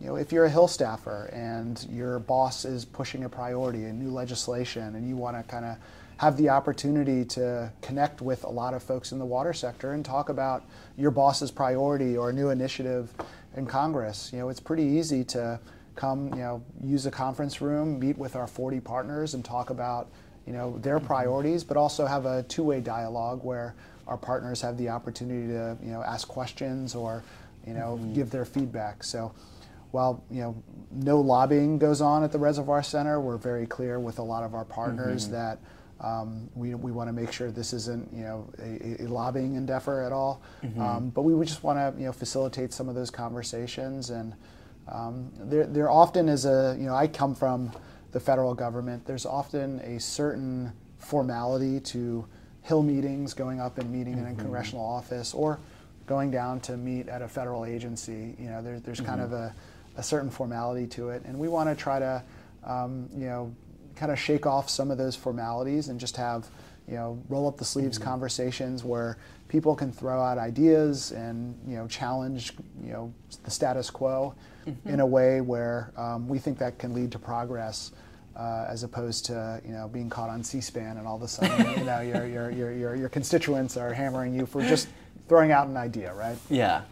you 0.00 0.06
know, 0.06 0.16
if 0.16 0.30
you're 0.32 0.44
a 0.44 0.50
Hill 0.50 0.68
staffer 0.68 1.28
and 1.32 1.84
your 1.90 2.18
boss 2.20 2.64
is 2.64 2.84
pushing 2.84 3.24
a 3.24 3.28
priority, 3.28 3.84
a 3.84 3.92
new 3.92 4.10
legislation, 4.10 4.94
and 4.94 5.08
you 5.08 5.16
want 5.16 5.36
to 5.36 5.42
kind 5.42 5.64
of 5.64 5.76
have 6.18 6.36
the 6.36 6.48
opportunity 6.48 7.24
to 7.24 7.72
connect 7.80 8.20
with 8.20 8.44
a 8.44 8.48
lot 8.48 8.74
of 8.74 8.82
folks 8.82 9.12
in 9.12 9.18
the 9.18 9.24
water 9.24 9.52
sector 9.52 9.92
and 9.92 10.04
talk 10.04 10.28
about 10.28 10.64
your 10.96 11.10
boss's 11.10 11.50
priority 11.50 12.16
or 12.16 12.30
a 12.30 12.32
new 12.32 12.50
initiative 12.50 13.12
in 13.56 13.66
Congress, 13.66 14.30
you 14.32 14.38
know, 14.38 14.48
it's 14.48 14.60
pretty 14.60 14.84
easy 14.84 15.24
to 15.24 15.58
come, 15.96 16.28
you 16.34 16.40
know, 16.40 16.62
use 16.82 17.06
a 17.06 17.10
conference 17.10 17.60
room, 17.60 17.98
meet 17.98 18.16
with 18.16 18.36
our 18.36 18.46
40 18.46 18.80
partners, 18.80 19.34
and 19.34 19.44
talk 19.44 19.70
about, 19.70 20.08
you 20.46 20.52
know, 20.52 20.78
their 20.78 20.98
mm-hmm. 20.98 21.06
priorities, 21.06 21.64
but 21.64 21.76
also 21.76 22.06
have 22.06 22.24
a 22.24 22.44
two-way 22.44 22.80
dialogue 22.80 23.42
where 23.42 23.74
our 24.06 24.16
partners 24.16 24.60
have 24.60 24.78
the 24.78 24.88
opportunity 24.88 25.48
to, 25.48 25.76
you 25.82 25.90
know, 25.90 26.02
ask 26.02 26.28
questions 26.28 26.94
or, 26.94 27.24
you 27.66 27.74
know, 27.74 27.98
mm-hmm. 28.00 28.14
give 28.14 28.30
their 28.30 28.44
feedback. 28.44 29.02
So 29.02 29.32
while 29.90 30.24
you 30.30 30.40
know 30.40 30.62
no 30.90 31.20
lobbying 31.20 31.78
goes 31.78 32.00
on 32.00 32.24
at 32.24 32.32
the 32.32 32.38
Reservoir 32.38 32.82
Center, 32.82 33.20
we're 33.20 33.36
very 33.36 33.66
clear 33.66 33.98
with 34.00 34.18
a 34.18 34.22
lot 34.22 34.42
of 34.42 34.54
our 34.54 34.64
partners 34.64 35.24
Mm-hmm. 35.24 35.34
that 35.34 35.58
um, 36.00 36.48
we, 36.54 36.74
we 36.74 36.92
want 36.92 37.08
to 37.08 37.12
make 37.12 37.32
sure 37.32 37.50
this 37.50 37.72
isn't 37.72 38.12
you 38.12 38.22
know 38.22 38.48
a, 38.60 39.04
a 39.04 39.06
lobbying 39.06 39.56
endeavor 39.56 40.02
at 40.02 40.12
all. 40.12 40.42
Mm-hmm. 40.62 40.80
Um, 40.80 41.10
but 41.10 41.22
we 41.22 41.34
would 41.34 41.48
just 41.48 41.62
want 41.64 41.78
to 41.78 42.00
you 42.00 42.06
know 42.06 42.12
facilitate 42.12 42.72
some 42.72 42.88
of 42.88 42.94
those 42.94 43.10
conversations 43.10 44.10
and 44.10 44.34
um, 44.90 45.30
there 45.38 45.66
there 45.66 45.90
often 45.90 46.28
is 46.28 46.46
a 46.46 46.76
you 46.78 46.86
know 46.86 46.94
I 46.94 47.06
come 47.08 47.34
from 47.34 47.72
the 48.12 48.20
federal 48.20 48.54
government. 48.54 49.06
There's 49.06 49.26
often 49.26 49.80
a 49.80 50.00
certain 50.00 50.72
formality 50.98 51.80
to 51.80 52.26
Hill 52.62 52.82
meetings, 52.82 53.34
going 53.34 53.60
up 53.60 53.78
and 53.78 53.90
meeting 53.90 54.18
in 54.18 54.26
a 54.26 54.34
congressional 54.34 54.84
office, 54.84 55.32
or 55.32 55.58
going 56.06 56.30
down 56.30 56.60
to 56.60 56.76
meet 56.76 57.08
at 57.08 57.22
a 57.22 57.28
federal 57.28 57.64
agency. 57.64 58.34
You 58.38 58.50
know, 58.50 58.62
there, 58.62 58.80
there's 58.80 59.00
kind 59.00 59.20
of 59.20 59.32
a, 59.32 59.54
a 59.98 60.02
certain 60.02 60.30
formality 60.30 60.86
to 60.86 61.10
it, 61.10 61.22
and 61.26 61.38
we 61.38 61.48
want 61.48 61.68
to 61.68 61.74
try 61.74 61.98
to, 61.98 62.22
um, 62.64 63.08
you 63.14 63.26
know, 63.26 63.54
kind 63.96 64.10
of 64.10 64.18
shake 64.18 64.46
off 64.46 64.70
some 64.70 64.90
of 64.90 64.96
those 64.96 65.16
formalities 65.16 65.88
and 65.88 65.98
just 65.98 66.16
have, 66.16 66.46
you 66.86 66.94
know, 66.94 67.20
roll 67.28 67.46
up 67.46 67.58
the 67.58 67.64
sleeves 67.64 67.98
conversations 67.98 68.84
where 68.84 69.18
people 69.48 69.74
can 69.74 69.90
throw 69.90 70.22
out 70.22 70.38
ideas 70.38 71.10
and 71.12 71.58
you 71.66 71.74
know 71.74 71.86
challenge 71.88 72.52
you 72.82 72.92
know 72.92 73.12
the 73.44 73.50
status 73.50 73.90
quo 73.90 74.34
in 74.84 75.00
a 75.00 75.06
way 75.06 75.40
where 75.40 75.90
um, 75.96 76.28
we 76.28 76.38
think 76.38 76.58
that 76.58 76.78
can 76.78 76.94
lead 76.94 77.10
to 77.12 77.18
progress. 77.18 77.92
Uh, 78.36 78.66
as 78.68 78.84
opposed 78.84 79.24
to 79.26 79.60
you 79.66 79.72
know 79.72 79.88
being 79.88 80.08
caught 80.08 80.30
on 80.30 80.44
C-SPAN 80.44 80.96
and 80.96 81.08
all 81.08 81.16
of 81.16 81.22
a 81.22 81.26
sudden 81.26 81.58
you 81.76 81.84
know 81.84 82.00
your, 82.02 82.24
your, 82.24 82.50
your, 82.50 82.72
your, 82.72 82.94
your 82.94 83.08
constituents 83.08 83.76
are 83.76 83.92
hammering 83.92 84.32
you 84.32 84.46
for 84.46 84.62
just 84.62 84.86
throwing 85.28 85.50
out 85.50 85.66
an 85.66 85.76
idea, 85.76 86.14
right? 86.14 86.36
Yeah, 86.48 86.82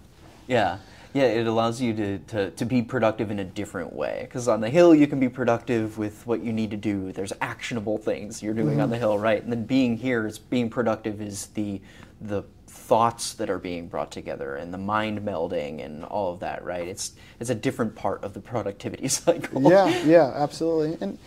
yeah, 0.49 0.79
yeah. 1.17 1.25
It 1.25 1.47
allows 1.47 1.81
you 1.81 1.95
to, 1.95 2.19
to, 2.19 2.51
to 2.51 2.65
be 2.65 2.83
productive 2.83 3.31
in 3.31 3.39
a 3.39 3.45
different 3.45 3.93
way. 3.93 4.21
Because 4.23 4.49
on 4.49 4.61
the 4.61 4.71
hill, 4.71 4.95
you 4.95 5.07
can 5.07 5.19
be 5.19 5.29
productive 5.29 5.99
with 5.99 6.27
what 6.27 6.43
you 6.43 6.53
need 6.53 6.71
to 6.71 6.77
do. 6.77 7.13
There's 7.13 7.33
actionable 7.41 7.99
things 7.99 8.43
you're 8.43 8.55
doing 8.55 8.81
on 8.81 8.85
mm-hmm. 8.85 8.91
the 8.93 8.99
hill, 8.99 9.19
right? 9.19 9.43
And 9.43 9.51
then 9.51 9.65
being 9.65 9.97
here 9.97 10.27
is 10.27 10.39
being 10.39 10.71
productive 10.71 11.21
is 11.21 11.47
the 11.49 11.81
the 12.21 12.43
thoughts 12.67 13.35
that 13.35 13.51
are 13.51 13.59
being 13.59 13.89
brought 13.89 14.11
together 14.11 14.57
and 14.57 14.73
the 14.73 14.79
mind 14.79 15.21
melding 15.21 15.85
and 15.85 16.05
all 16.05 16.33
of 16.33 16.41
that, 16.41 16.65
right? 16.65 16.87
It's 16.87 17.13
it's 17.41 17.51
a 17.51 17.55
different 17.55 17.95
part 17.95 18.23
of 18.23 18.33
the 18.33 18.41
productivity 18.41 19.09
cycle. 19.23 19.63
yeah, 19.63 20.05
yeah, 20.05 20.33
absolutely. 20.35 20.97
And, 21.01 21.19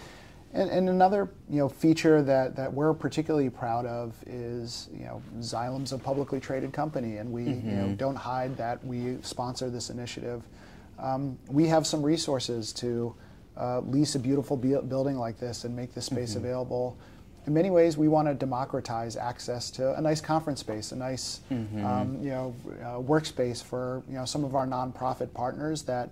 and 0.53 0.69
and 0.69 0.89
another 0.89 1.29
you 1.49 1.57
know 1.59 1.69
feature 1.69 2.21
that, 2.23 2.55
that 2.55 2.73
we're 2.73 2.93
particularly 2.93 3.49
proud 3.49 3.85
of 3.85 4.15
is 4.25 4.89
you 4.93 5.05
know 5.05 5.21
Xylem's 5.39 5.91
a 5.93 5.97
publicly 5.97 6.39
traded 6.39 6.73
company, 6.73 7.17
and 7.17 7.31
we 7.31 7.43
you 7.43 7.71
know 7.75 7.87
don't 7.97 8.15
hide 8.15 8.57
that 8.57 8.83
we 8.85 9.17
sponsor 9.21 9.69
this 9.69 9.89
initiative. 9.89 10.43
Um, 10.97 11.37
we 11.47 11.67
have 11.67 11.85
some 11.87 12.01
resources 12.03 12.73
to 12.73 13.15
uh, 13.57 13.79
lease 13.81 14.15
a 14.15 14.19
beautiful 14.19 14.57
bu- 14.57 14.81
building 14.83 15.17
like 15.17 15.39
this 15.39 15.63
and 15.63 15.75
make 15.75 15.93
this 15.93 16.05
space 16.05 16.35
available. 16.35 16.97
In 17.47 17.53
many 17.53 17.69
ways, 17.69 17.97
we 17.97 18.07
want 18.09 18.27
to 18.27 18.33
democratize 18.33 19.15
access 19.15 19.71
to 19.71 19.95
a 19.97 20.01
nice 20.01 20.19
conference 20.21 20.59
space, 20.59 20.91
a 20.91 20.95
nice 20.95 21.39
um, 21.51 22.17
you 22.21 22.29
know 22.31 22.55
uh, 22.81 22.85
workspace 22.99 23.63
for 23.63 24.03
you 24.09 24.15
know 24.15 24.25
some 24.25 24.43
of 24.43 24.55
our 24.55 24.65
nonprofit 24.67 25.33
partners 25.33 25.83
that 25.83 26.09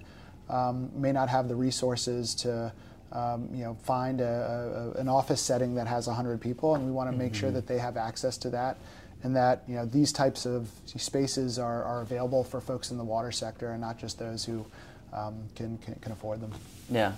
um, 0.50 0.90
may 0.96 1.12
not 1.12 1.28
have 1.28 1.48
the 1.50 1.56
resources 1.56 2.34
to 2.36 2.72
um, 3.12 3.50
you 3.54 3.64
know 3.64 3.76
find 3.84 4.22
a, 4.22 4.94
a, 4.96 5.00
an 5.00 5.08
office 5.08 5.42
setting 5.42 5.76
that 5.76 5.88
has 5.88 6.08
100 6.08 6.42
people, 6.42 6.76
and 6.76 6.86
we 6.86 6.92
want 6.92 7.10
to 7.12 7.16
make 7.16 7.34
sure 7.34 7.52
that 7.52 7.68
they 7.68 7.78
have 7.78 7.98
access 7.98 8.38
to 8.40 8.50
that, 8.52 8.78
and 9.24 9.36
that 9.36 9.64
you 9.68 9.76
know 9.76 9.86
these 9.86 10.12
types 10.12 10.46
of 10.46 10.70
spaces 10.86 11.58
are, 11.60 11.84
are 11.84 12.02
available 12.02 12.44
for 12.44 12.60
folks 12.62 12.92
in 12.92 12.98
the 12.98 13.04
water 13.04 13.32
sector, 13.32 13.72
and 13.72 13.82
not 13.82 13.98
just 13.98 14.20
those 14.20 14.46
who 14.46 14.66
um, 15.14 15.36
can, 15.56 15.78
can 15.80 15.96
can 15.96 16.12
afford 16.12 16.42
them. 16.42 16.52
Yeah. 16.90 17.14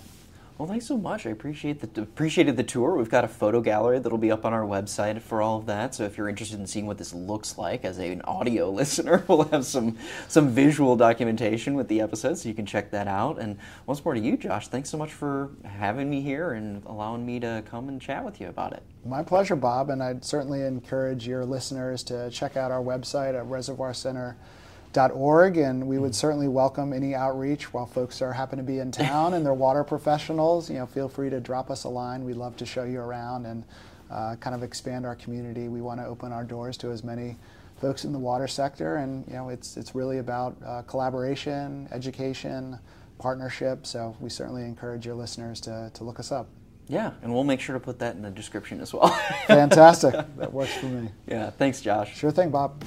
Well, 0.59 0.67
thanks 0.67 0.87
so 0.87 0.97
much. 0.97 1.25
I 1.25 1.29
appreciate 1.29 1.79
the 1.79 2.01
appreciated 2.01 2.57
the 2.57 2.63
tour. 2.63 2.97
We've 2.97 3.09
got 3.09 3.23
a 3.23 3.29
photo 3.29 3.61
gallery 3.61 3.97
that'll 3.97 4.17
be 4.17 4.29
up 4.29 4.45
on 4.45 4.51
our 4.51 4.63
website 4.63 5.21
for 5.21 5.41
all 5.41 5.57
of 5.57 5.67
that. 5.67 5.95
So 5.95 6.03
if 6.03 6.17
you're 6.17 6.27
interested 6.27 6.59
in 6.59 6.67
seeing 6.67 6.85
what 6.85 6.97
this 6.97 7.13
looks 7.13 7.57
like 7.57 7.85
as 7.85 7.97
an 7.97 8.21
audio 8.23 8.69
listener, 8.79 9.23
we'll 9.29 9.43
have 9.43 9.65
some 9.65 9.97
some 10.27 10.49
visual 10.49 10.97
documentation 10.97 11.75
with 11.75 11.87
the 11.87 12.01
episode, 12.01 12.37
so 12.37 12.49
you 12.49 12.55
can 12.55 12.65
check 12.65 12.91
that 12.91 13.07
out. 13.07 13.39
And 13.39 13.57
once 13.85 14.03
more 14.03 14.13
to 14.13 14.19
you, 14.19 14.35
Josh. 14.35 14.67
Thanks 14.67 14.89
so 14.89 14.97
much 14.97 15.13
for 15.13 15.51
having 15.63 16.09
me 16.09 16.19
here 16.19 16.51
and 16.51 16.83
allowing 16.87 17.25
me 17.25 17.39
to 17.39 17.63
come 17.71 17.87
and 17.87 18.01
chat 18.01 18.25
with 18.25 18.41
you 18.41 18.49
about 18.49 18.73
it. 18.73 18.83
My 19.05 19.23
pleasure, 19.23 19.55
Bob, 19.55 19.89
and 19.89 20.03
I'd 20.03 20.25
certainly 20.25 20.63
encourage 20.63 21.25
your 21.25 21.45
listeners 21.45 22.03
to 22.03 22.29
check 22.31 22.57
out 22.57 22.69
our 22.69 22.83
website 22.83 23.33
at 23.33 23.45
reservoircenter.org, 24.93 25.57
and 25.57 25.87
we 25.87 25.97
would 25.97 26.15
certainly 26.15 26.47
welcome 26.47 26.93
any 26.93 27.15
outreach 27.15 27.73
while 27.73 27.85
folks 27.85 28.21
are 28.21 28.33
happen 28.33 28.57
to 28.57 28.63
be 28.63 28.79
in 28.79 28.91
town 28.91 29.33
and 29.33 29.45
they're 29.45 29.53
water 29.69 29.83
professionals. 29.83 30.69
You 30.69 30.77
know, 30.77 30.85
feel 30.85 31.09
free 31.09 31.29
to 31.29 31.39
drop 31.39 31.69
us 31.69 31.83
a 31.83 31.89
line. 31.89 32.23
We'd 32.23 32.37
love 32.37 32.57
to 32.57 32.65
show 32.65 32.83
you 32.83 32.99
around 32.99 33.45
and 33.45 33.63
uh, 34.09 34.35
kind 34.37 34.55
of 34.55 34.63
expand 34.63 35.05
our 35.05 35.15
community. 35.15 35.67
We 35.67 35.81
want 35.81 35.99
to 35.99 36.05
open 36.05 36.31
our 36.31 36.43
doors 36.43 36.77
to 36.77 36.91
as 36.91 37.03
many 37.03 37.37
folks 37.79 38.03
in 38.03 38.11
the 38.11 38.19
water 38.19 38.47
sector, 38.47 38.97
and 38.97 39.25
you 39.27 39.33
know, 39.33 39.49
it's 39.49 39.77
it's 39.77 39.95
really 39.95 40.17
about 40.17 40.57
uh, 40.65 40.81
collaboration, 40.83 41.87
education, 41.91 42.77
partnership. 43.19 43.85
So 43.85 44.15
we 44.19 44.29
certainly 44.29 44.63
encourage 44.63 45.05
your 45.05 45.15
listeners 45.15 45.61
to 45.61 45.91
to 45.93 46.03
look 46.03 46.19
us 46.19 46.31
up. 46.31 46.47
Yeah, 46.87 47.11
and 47.21 47.31
we'll 47.31 47.43
make 47.43 47.59
sure 47.59 47.73
to 47.75 47.79
put 47.79 47.99
that 47.99 48.15
in 48.15 48.23
the 48.23 48.31
description 48.31 48.81
as 48.81 48.95
well. 48.95 49.09
Fantastic. 49.45 50.15
that 50.37 50.51
works 50.51 50.73
for 50.73 50.87
me. 50.87 51.09
yeah, 51.27 51.51
thanks, 51.51 51.81
Josh. 51.81 52.17
Sure 52.17 52.31
thing, 52.31 52.49
Bob. 52.49 52.83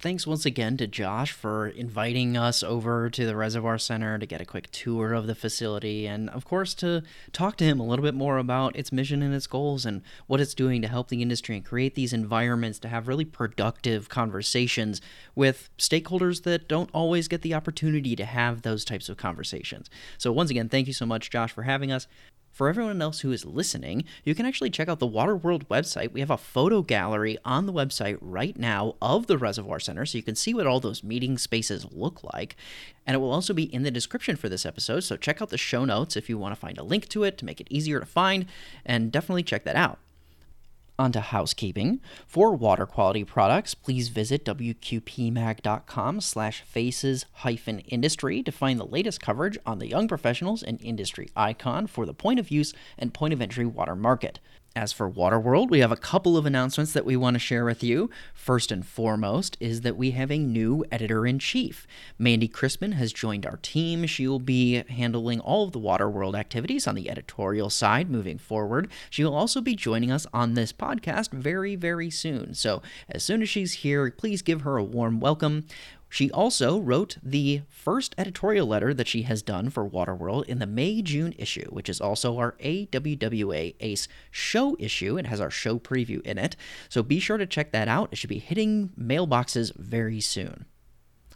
Thanks 0.00 0.26
once 0.28 0.46
again 0.46 0.76
to 0.76 0.86
Josh 0.86 1.32
for 1.32 1.66
inviting 1.66 2.36
us 2.36 2.62
over 2.62 3.10
to 3.10 3.26
the 3.26 3.34
Reservoir 3.34 3.78
Center 3.78 4.16
to 4.16 4.26
get 4.26 4.40
a 4.40 4.44
quick 4.44 4.70
tour 4.70 5.12
of 5.12 5.26
the 5.26 5.34
facility 5.34 6.06
and, 6.06 6.30
of 6.30 6.44
course, 6.44 6.72
to 6.74 7.02
talk 7.32 7.56
to 7.56 7.64
him 7.64 7.80
a 7.80 7.84
little 7.84 8.04
bit 8.04 8.14
more 8.14 8.38
about 8.38 8.76
its 8.76 8.92
mission 8.92 9.22
and 9.22 9.34
its 9.34 9.48
goals 9.48 9.84
and 9.84 10.02
what 10.28 10.40
it's 10.40 10.54
doing 10.54 10.80
to 10.82 10.88
help 10.88 11.08
the 11.08 11.20
industry 11.20 11.56
and 11.56 11.64
create 11.64 11.96
these 11.96 12.12
environments 12.12 12.78
to 12.78 12.88
have 12.88 13.08
really 13.08 13.24
productive 13.24 14.08
conversations 14.08 15.00
with 15.34 15.68
stakeholders 15.78 16.44
that 16.44 16.68
don't 16.68 16.90
always 16.92 17.26
get 17.26 17.42
the 17.42 17.54
opportunity 17.54 18.14
to 18.14 18.24
have 18.24 18.62
those 18.62 18.84
types 18.84 19.08
of 19.08 19.16
conversations. 19.16 19.90
So, 20.16 20.30
once 20.30 20.50
again, 20.50 20.68
thank 20.68 20.86
you 20.86 20.92
so 20.92 21.06
much, 21.06 21.30
Josh, 21.30 21.52
for 21.52 21.62
having 21.62 21.90
us. 21.90 22.06
For 22.58 22.68
everyone 22.68 23.00
else 23.00 23.20
who 23.20 23.30
is 23.30 23.44
listening, 23.44 24.02
you 24.24 24.34
can 24.34 24.44
actually 24.44 24.70
check 24.70 24.88
out 24.88 24.98
the 24.98 25.06
Waterworld 25.06 25.68
website. 25.68 26.10
We 26.10 26.18
have 26.18 26.30
a 26.32 26.36
photo 26.36 26.82
gallery 26.82 27.38
on 27.44 27.66
the 27.66 27.72
website 27.72 28.18
right 28.20 28.58
now 28.58 28.96
of 29.00 29.28
the 29.28 29.38
Reservoir 29.38 29.78
Center, 29.78 30.04
so 30.04 30.18
you 30.18 30.24
can 30.24 30.34
see 30.34 30.52
what 30.52 30.66
all 30.66 30.80
those 30.80 31.04
meeting 31.04 31.38
spaces 31.38 31.86
look 31.92 32.24
like. 32.34 32.56
And 33.06 33.14
it 33.14 33.18
will 33.18 33.30
also 33.30 33.54
be 33.54 33.72
in 33.72 33.84
the 33.84 33.92
description 33.92 34.34
for 34.34 34.48
this 34.48 34.66
episode, 34.66 35.04
so 35.04 35.16
check 35.16 35.40
out 35.40 35.50
the 35.50 35.56
show 35.56 35.84
notes 35.84 36.16
if 36.16 36.28
you 36.28 36.36
want 36.36 36.52
to 36.52 36.60
find 36.60 36.78
a 36.78 36.82
link 36.82 37.08
to 37.10 37.22
it 37.22 37.38
to 37.38 37.44
make 37.44 37.60
it 37.60 37.68
easier 37.70 38.00
to 38.00 38.06
find, 38.06 38.46
and 38.84 39.12
definitely 39.12 39.44
check 39.44 39.62
that 39.62 39.76
out. 39.76 40.00
Onto 41.00 41.20
housekeeping. 41.20 42.00
For 42.26 42.52
water 42.56 42.84
quality 42.84 43.22
products, 43.22 43.72
please 43.72 44.08
visit 44.08 44.44
wqpmag.com 44.44 46.20
slash 46.20 46.62
faces 46.62 47.24
hyphen 47.34 47.78
industry 47.80 48.42
to 48.42 48.50
find 48.50 48.80
the 48.80 48.84
latest 48.86 49.20
coverage 49.20 49.56
on 49.64 49.78
the 49.78 49.86
young 49.86 50.08
professionals 50.08 50.62
and 50.64 50.82
industry 50.82 51.30
icon 51.36 51.86
for 51.86 52.04
the 52.04 52.14
point 52.14 52.40
of 52.40 52.50
use 52.50 52.74
and 52.98 53.14
point 53.14 53.32
of 53.32 53.40
entry 53.40 53.64
water 53.64 53.94
market. 53.94 54.40
As 54.76 54.92
for 54.92 55.10
Waterworld, 55.10 55.70
we 55.70 55.80
have 55.80 55.90
a 55.90 55.96
couple 55.96 56.36
of 56.36 56.46
announcements 56.46 56.92
that 56.92 57.06
we 57.06 57.16
want 57.16 57.34
to 57.34 57.40
share 57.40 57.64
with 57.64 57.82
you. 57.82 58.10
First 58.32 58.70
and 58.70 58.86
foremost 58.86 59.56
is 59.58 59.80
that 59.80 59.96
we 59.96 60.12
have 60.12 60.30
a 60.30 60.38
new 60.38 60.84
editor 60.92 61.26
in 61.26 61.38
chief. 61.38 61.86
Mandy 62.16 62.46
Crispin 62.46 62.92
has 62.92 63.12
joined 63.12 63.44
our 63.44 63.56
team. 63.56 64.06
She 64.06 64.28
will 64.28 64.38
be 64.38 64.84
handling 64.88 65.40
all 65.40 65.64
of 65.64 65.72
the 65.72 65.80
Waterworld 65.80 66.38
activities 66.38 66.86
on 66.86 66.94
the 66.94 67.10
editorial 67.10 67.70
side 67.70 68.08
moving 68.08 68.38
forward. 68.38 68.88
She 69.10 69.24
will 69.24 69.34
also 69.34 69.60
be 69.60 69.74
joining 69.74 70.12
us 70.12 70.26
on 70.32 70.54
this 70.54 70.72
podcast 70.72 71.32
very, 71.32 71.74
very 71.74 72.10
soon. 72.10 72.54
So, 72.54 72.80
as 73.08 73.24
soon 73.24 73.42
as 73.42 73.48
she's 73.48 73.72
here, 73.72 74.10
please 74.12 74.42
give 74.42 74.60
her 74.60 74.76
a 74.76 74.84
warm 74.84 75.18
welcome. 75.18 75.64
She 76.08 76.30
also 76.30 76.78
wrote 76.78 77.18
the 77.22 77.62
first 77.68 78.14
editorial 78.16 78.66
letter 78.66 78.94
that 78.94 79.08
she 79.08 79.22
has 79.22 79.42
done 79.42 79.70
for 79.70 79.88
Waterworld 79.88 80.46
in 80.46 80.58
the 80.58 80.66
May 80.66 81.02
June 81.02 81.34
issue, 81.36 81.68
which 81.70 81.88
is 81.88 82.00
also 82.00 82.38
our 82.38 82.52
AWWA 82.52 83.74
ACE 83.80 84.08
show 84.30 84.76
issue. 84.78 85.18
It 85.18 85.26
has 85.26 85.40
our 85.40 85.50
show 85.50 85.78
preview 85.78 86.22
in 86.22 86.38
it. 86.38 86.56
So 86.88 87.02
be 87.02 87.20
sure 87.20 87.36
to 87.36 87.46
check 87.46 87.72
that 87.72 87.88
out. 87.88 88.08
It 88.10 88.16
should 88.16 88.30
be 88.30 88.38
hitting 88.38 88.90
mailboxes 88.98 89.74
very 89.76 90.20
soon. 90.20 90.64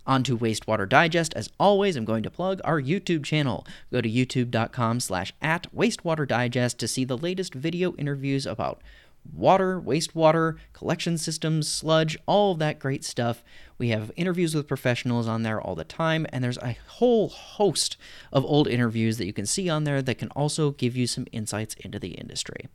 On 0.05 0.25
to 0.25 0.37
Wastewater 0.37 0.89
Digest. 0.89 1.33
As 1.35 1.49
always, 1.61 1.95
I'm 1.95 2.05
going 2.05 2.25
to 2.25 2.31
plug 2.31 2.61
our 2.65 2.81
YouTube 2.81 3.25
channel. 3.25 3.65
Go 3.93 4.01
to 4.01 4.11
youtube.com 4.11 4.99
slash 4.99 5.33
at 5.41 5.73
wastewater 5.73 6.27
digest 6.27 6.79
to 6.81 6.89
see 6.89 7.05
the 7.05 7.17
latest 7.17 7.55
video 7.55 7.95
interviews 7.95 8.45
about 8.45 8.83
water, 9.31 9.81
wastewater, 9.81 10.57
collection 10.73 11.19
systems, 11.19 11.69
sludge, 11.69 12.19
all 12.27 12.53
of 12.53 12.59
that 12.59 12.79
great 12.79 13.05
stuff. 13.05 13.43
We 13.79 13.89
have 13.89 14.13
interviews 14.17 14.55
with 14.55 14.69
professionals 14.69 15.27
on 15.29 15.43
there 15.43 15.61
all 15.61 15.75
the 15.75 15.85
time, 15.85 16.27
and 16.31 16.43
there's 16.43 16.59
a 16.59 16.77
whole 16.87 17.29
host 17.29 17.97
of 18.33 18.45
old 18.45 18.69
interviews 18.69 19.19
that 19.19 19.27
you 19.27 19.33
can 19.33 19.47
see 19.47 19.69
on 19.69 19.85
there 19.85 20.03
that 20.03 20.19
can 20.19 20.29
also 20.31 20.71
give 20.73 20.97
you 20.97 21.07
some 21.07 21.27
insights 21.33 21.75
into 21.81 21.99
the 21.99 22.13
industry. 22.13 22.69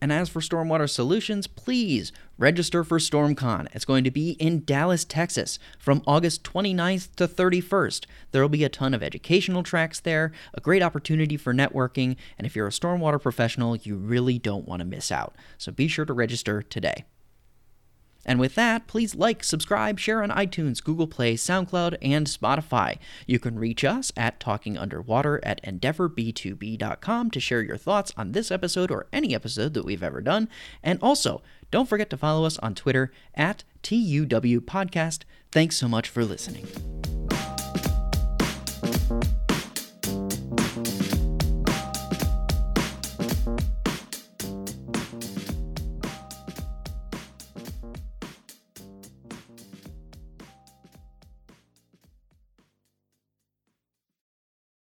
And 0.00 0.12
as 0.12 0.28
for 0.28 0.40
Stormwater 0.40 0.88
Solutions, 0.88 1.46
please 1.46 2.12
register 2.38 2.84
for 2.84 2.98
StormCon. 2.98 3.66
It's 3.74 3.84
going 3.84 4.04
to 4.04 4.10
be 4.10 4.32
in 4.32 4.64
Dallas, 4.64 5.04
Texas 5.04 5.58
from 5.78 6.02
August 6.06 6.44
29th 6.44 7.14
to 7.16 7.26
31st. 7.26 8.06
There 8.30 8.42
will 8.42 8.48
be 8.48 8.64
a 8.64 8.68
ton 8.68 8.94
of 8.94 9.02
educational 9.02 9.62
tracks 9.62 9.98
there, 9.98 10.32
a 10.54 10.60
great 10.60 10.82
opportunity 10.82 11.36
for 11.36 11.52
networking, 11.52 12.16
and 12.38 12.46
if 12.46 12.54
you're 12.54 12.68
a 12.68 12.70
stormwater 12.70 13.20
professional, 13.20 13.76
you 13.76 13.96
really 13.96 14.38
don't 14.38 14.68
want 14.68 14.80
to 14.80 14.86
miss 14.86 15.10
out. 15.10 15.34
So 15.58 15.72
be 15.72 15.88
sure 15.88 16.04
to 16.04 16.12
register 16.12 16.62
today. 16.62 17.04
And 18.28 18.38
with 18.38 18.54
that, 18.56 18.86
please 18.86 19.14
like, 19.14 19.42
subscribe, 19.42 19.98
share 19.98 20.22
on 20.22 20.28
iTunes, 20.28 20.84
Google 20.84 21.06
Play, 21.06 21.34
SoundCloud, 21.34 21.96
and 22.02 22.26
Spotify. 22.26 22.98
You 23.26 23.38
can 23.38 23.58
reach 23.58 23.84
us 23.84 24.12
at 24.18 24.38
talkingunderwater 24.38 25.40
at 25.42 25.62
endeavorb2b.com 25.64 27.30
to 27.30 27.40
share 27.40 27.62
your 27.62 27.78
thoughts 27.78 28.12
on 28.18 28.32
this 28.32 28.50
episode 28.50 28.90
or 28.90 29.06
any 29.14 29.34
episode 29.34 29.72
that 29.72 29.86
we've 29.86 30.02
ever 30.02 30.20
done. 30.20 30.50
And 30.82 30.98
also, 31.02 31.40
don't 31.70 31.88
forget 31.88 32.10
to 32.10 32.18
follow 32.18 32.44
us 32.44 32.58
on 32.58 32.74
Twitter 32.74 33.10
at 33.34 33.64
TUW 33.82 34.60
Podcast. 34.60 35.22
Thanks 35.50 35.78
so 35.78 35.88
much 35.88 36.10
for 36.10 36.22
listening. 36.22 36.97